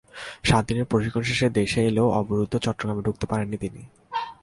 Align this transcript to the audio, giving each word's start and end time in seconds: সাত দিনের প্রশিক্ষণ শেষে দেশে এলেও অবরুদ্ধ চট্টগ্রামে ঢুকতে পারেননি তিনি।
সাত 0.43 0.63
দিনের 0.67 0.85
প্রশিক্ষণ 0.85 1.21
শেষে 1.21 1.47
দেশে 1.49 1.79
এলেও 1.85 2.07
অবরুদ্ধ 2.11 2.53
চট্টগ্রামে 2.57 3.01
ঢুকতে 3.01 3.25
পারেননি 3.25 3.57
তিনি। 3.57 3.81